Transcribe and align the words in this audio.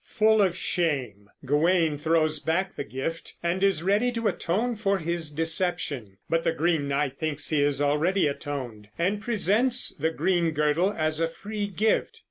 Full 0.15 0.41
of 0.41 0.57
shame, 0.57 1.29
Gawain 1.45 1.95
throws 1.99 2.39
back 2.39 2.73
the 2.73 2.83
gift 2.83 3.35
and 3.43 3.63
is 3.63 3.83
ready 3.83 4.11
to 4.13 4.27
atone 4.27 4.75
for 4.75 4.97
his 4.97 5.29
deception; 5.29 6.17
but 6.27 6.43
the 6.43 6.51
Green 6.53 6.87
Knight 6.87 7.19
thinks 7.19 7.51
he 7.51 7.61
has 7.61 7.83
already 7.83 8.25
atoned, 8.25 8.87
and 8.97 9.21
presents 9.21 9.93
the 9.95 10.09
green 10.09 10.53
girdle 10.53 10.91
as 10.91 11.19
a 11.19 11.29
free 11.29 11.67
gift. 11.67 12.19